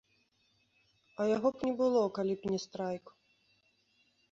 [1.19, 3.05] А яго б не было, калі б не страйк.